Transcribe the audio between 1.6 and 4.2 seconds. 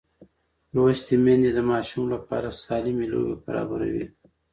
ماشوم لپاره سالمې لوبې برابروي.